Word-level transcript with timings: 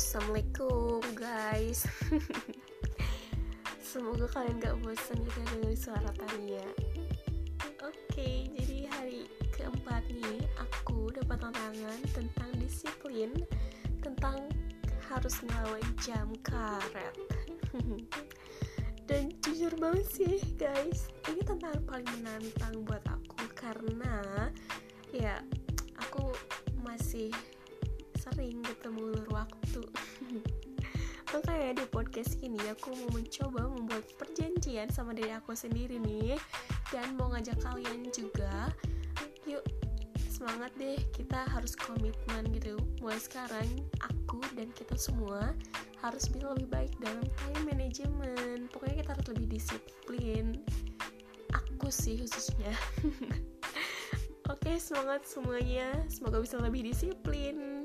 Assalamualaikum 0.00 1.04
guys. 1.12 1.84
Semoga 3.84 4.32
kalian 4.32 4.56
gak 4.56 4.80
bosan 4.80 5.20
gitu 5.20 5.40
dengan 5.44 5.76
suara 5.76 6.08
Tania. 6.16 6.64
Oke, 7.84 8.48
jadi 8.48 8.88
hari 8.96 9.28
keempat 9.52 10.00
nih 10.08 10.40
Aku 10.56 11.12
dapat 11.12 11.44
tantangan 11.44 12.00
tentang 12.16 12.48
disiplin 12.56 13.44
Tentang 14.00 14.48
harus 15.12 15.36
ngelawan 15.44 15.84
jam 16.00 16.32
karet. 16.48 17.14
Dan 19.04 19.36
jujur 19.44 19.76
banget 19.76 20.08
sih 20.16 20.40
guys 20.56 21.12
Ini 21.28 21.44
tantangan 21.44 21.84
paling 21.84 22.08
menantang 22.24 22.88
buat 22.88 23.04
aku 23.04 23.52
Karena 23.52 24.48
ya 25.12 25.44
aku 26.00 26.32
masih 26.88 27.28
sering 28.16 28.64
ketemu 28.64 29.12
ulur 29.12 29.28
waktu 29.32 29.59
makanya 31.50 31.82
di 31.82 31.86
podcast 31.90 32.38
ini 32.46 32.62
aku 32.70 32.94
mau 32.94 33.10
mencoba 33.10 33.66
membuat 33.66 34.06
perjanjian 34.14 34.86
sama 34.94 35.10
diri 35.10 35.34
aku 35.34 35.50
sendiri 35.50 35.98
nih. 35.98 36.38
Dan 36.94 37.18
mau 37.18 37.26
ngajak 37.34 37.58
kalian 37.58 38.06
juga 38.14 38.70
yuk 39.50 39.66
semangat 40.30 40.70
deh. 40.78 41.02
Kita 41.10 41.50
harus 41.50 41.74
komitmen 41.74 42.54
gitu. 42.54 42.78
Mulai 43.02 43.18
sekarang 43.18 43.66
aku 43.98 44.38
dan 44.54 44.70
kita 44.78 44.94
semua 44.94 45.50
harus 45.98 46.30
bisa 46.30 46.54
lebih 46.54 46.70
baik 46.70 46.94
dalam 47.02 47.26
time 47.26 47.62
management. 47.66 48.70
Pokoknya 48.70 49.02
kita 49.02 49.10
harus 49.18 49.26
lebih 49.34 49.46
disiplin. 49.50 50.54
Aku 51.50 51.90
sih 51.90 52.14
khususnya. 52.22 52.70
Oke, 54.54 54.78
semangat 54.78 55.26
semuanya. 55.26 55.98
Semoga 56.06 56.38
bisa 56.38 56.62
lebih 56.62 56.86
disiplin. 56.86 57.79